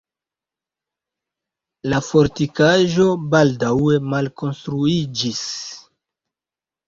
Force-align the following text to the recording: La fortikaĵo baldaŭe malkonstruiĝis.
La 1.91 1.99
fortikaĵo 2.07 3.05
baldaŭe 3.35 3.99
malkonstruiĝis. 4.13 5.43